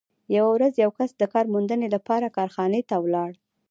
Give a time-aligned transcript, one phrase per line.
[0.35, 3.31] یوه ورځ یو کس د کار موندنې لپاره کارخانې ته ولاړ